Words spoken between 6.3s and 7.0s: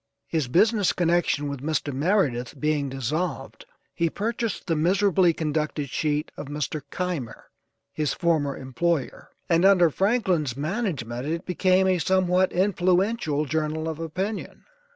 of Mr.